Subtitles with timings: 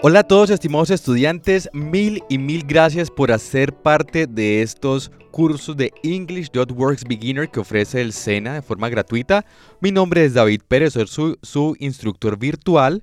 [0.00, 5.76] Hola a todos estimados estudiantes, mil y mil gracias por hacer parte de estos cursos
[5.76, 9.44] de English.works Beginner que ofrece el SENA de forma gratuita.
[9.80, 13.02] Mi nombre es David Pérez, soy su, su instructor virtual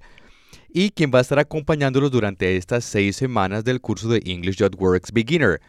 [0.69, 5.59] y quien va a estar acompañándolos durante estas seis semanas del curso de English.works Beginner.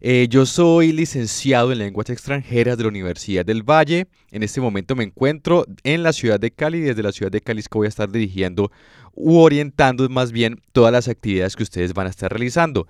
[0.00, 4.06] Eh, yo soy licenciado en lenguas extranjeras de la Universidad del Valle.
[4.30, 6.80] En este momento me encuentro en la ciudad de Cali.
[6.80, 8.70] Desde la ciudad de Cali es que voy a estar dirigiendo
[9.14, 12.86] u orientando más bien todas las actividades que ustedes van a estar realizando.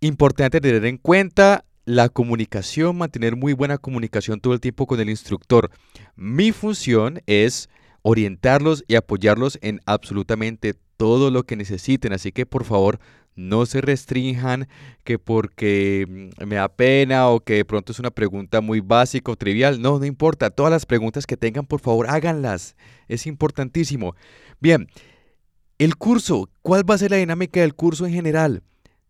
[0.00, 5.08] Importante tener en cuenta la comunicación, mantener muy buena comunicación todo el tiempo con el
[5.08, 5.70] instructor.
[6.16, 7.70] Mi función es
[8.02, 13.00] orientarlos y apoyarlos en absolutamente todo lo que necesiten, así que por favor
[13.38, 14.68] no se restrinjan
[15.04, 19.32] que porque mm, me da pena o que de pronto es una pregunta muy básica
[19.32, 19.80] o trivial.
[19.80, 20.50] No, no importa.
[20.50, 22.76] Todas las preguntas que tengan, por favor, háganlas.
[23.06, 24.14] Es importantísimo.
[24.60, 24.88] Bien,
[25.78, 26.50] el curso.
[26.62, 28.62] ¿Cuál va a ser la dinámica del curso en general?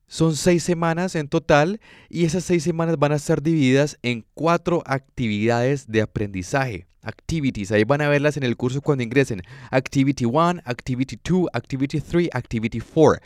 [0.06, 4.82] Son seis semanas en total y esas seis semanas van a estar divididas en cuatro
[4.86, 6.86] actividades de aprendizaje.
[7.02, 9.42] Activities, ahí van a verlas en el curso cuando ingresen.
[9.70, 13.22] Activity 1, Activity 2, Activity 3, Activity 4.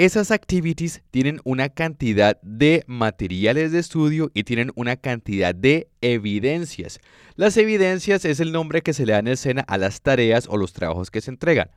[0.00, 7.00] Esas activities tienen una cantidad de materiales de estudio y tienen una cantidad de evidencias.
[7.36, 10.56] Las evidencias es el nombre que se le da en escena a las tareas o
[10.56, 11.68] los trabajos que se entregan.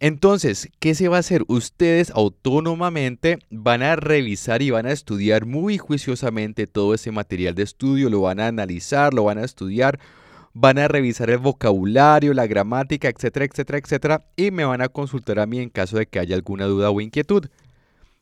[0.00, 1.44] Entonces, ¿qué se va a hacer?
[1.48, 7.64] Ustedes autónomamente van a revisar y van a estudiar muy juiciosamente todo ese material de
[7.64, 10.00] estudio, lo van a analizar, lo van a estudiar
[10.60, 15.38] van a revisar el vocabulario, la gramática, etcétera, etcétera, etcétera, y me van a consultar
[15.38, 17.46] a mí en caso de que haya alguna duda o inquietud.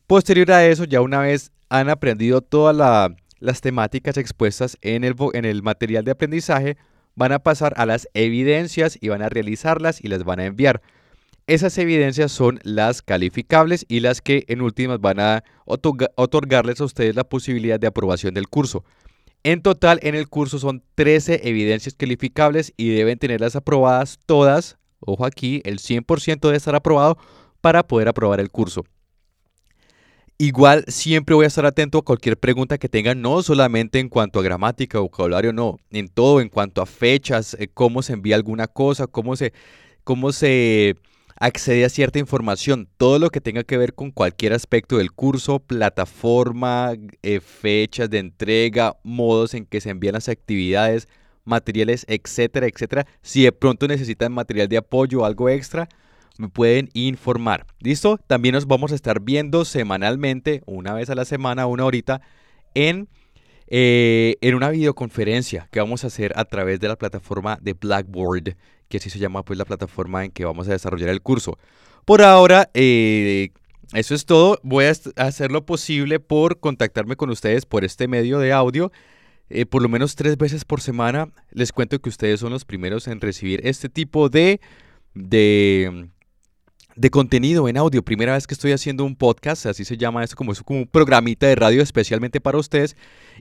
[0.07, 6.05] Posterior a eso, ya una vez han aprendido todas las temáticas expuestas en el, material
[6.05, 6.77] de aprendizaje,
[7.15, 10.83] van a pasar a las evidencias y van a realizarlas y las van a enviar.
[11.47, 17.17] Esas evidencias son las calificables y las que en últimas van a otorgarles a ustedes
[17.17, 18.85] la posibilidad de aprobación del curso.
[19.47, 24.77] En total, en el curso son 13 evidencias calificables y deben tenerlas aprobadas todas.
[24.99, 27.17] Ojo aquí, el 100% debe estar aprobado
[27.61, 28.83] para poder aprobar el curso.
[30.37, 34.41] Igual siempre voy a estar atento a cualquier pregunta que tengan, no solamente en cuanto
[34.41, 38.67] a gramática, vocabulario, no, en todo, en cuanto a fechas, eh, cómo se envía alguna
[38.67, 39.53] cosa, cómo se,
[40.03, 40.97] cómo se
[41.39, 45.59] accede a cierta información, todo lo que tenga que ver con cualquier aspecto del curso,
[45.59, 51.09] plataforma, eh, fechas de entrega, modos en que se envían las actividades,
[51.45, 53.07] materiales, etcétera, etcétera.
[53.23, 55.89] Si de pronto necesitan material de apoyo o algo extra,
[56.39, 57.67] me pueden informar.
[57.81, 58.19] ¿Listo?
[58.27, 62.21] También nos vamos a estar viendo semanalmente, una vez a la semana, una horita,
[62.75, 63.09] en,
[63.69, 68.57] eh, en una videoconferencia que vamos a hacer a través de la plataforma de Blackboard
[68.89, 71.59] que así se llama pues la plataforma en que vamos a desarrollar el curso.
[72.05, 73.51] Por ahora, eh,
[73.93, 74.59] eso es todo.
[74.63, 78.93] Voy a hacer lo posible por contactarme con ustedes por este medio de audio.
[79.49, 81.29] Eh, por lo menos tres veces por semana.
[81.51, 84.61] Les cuento que ustedes son los primeros en recibir este tipo de,
[85.15, 86.09] de
[86.97, 88.03] de contenido en audio.
[88.03, 90.87] Primera vez que estoy haciendo un podcast, así se llama esto, como es como un
[90.87, 92.97] programita de radio especialmente para ustedes.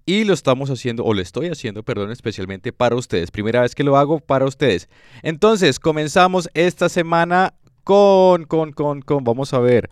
[0.05, 3.31] Y lo estamos haciendo, o lo estoy haciendo, perdón, especialmente para ustedes.
[3.31, 4.89] Primera vez que lo hago para ustedes.
[5.23, 9.89] Entonces, comenzamos esta semana con, con, con, con, vamos a ver.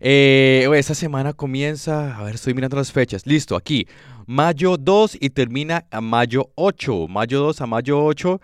[0.00, 3.26] Eh, esta semana comienza, a ver, estoy mirando las fechas.
[3.26, 3.86] Listo, aquí,
[4.26, 7.08] mayo 2 y termina a mayo 8.
[7.08, 8.40] Mayo 2 a mayo 8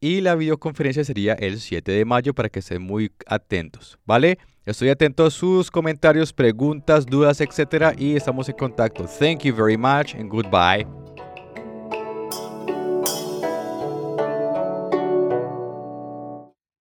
[0.00, 4.38] y la videoconferencia sería el 7 de mayo para que estén muy atentos, ¿vale?
[4.64, 9.04] Estoy atento a sus comentarios, preguntas, dudas, etcétera y estamos en contacto.
[9.04, 10.99] Thank you very much and goodbye.